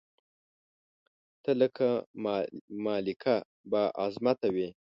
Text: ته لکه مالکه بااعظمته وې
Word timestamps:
ته 1.43 1.51
لکه 1.61 1.87
مالکه 2.85 3.35
بااعظمته 3.71 4.47
وې 4.55 4.69